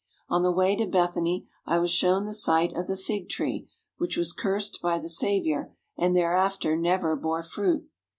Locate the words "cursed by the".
4.33-5.07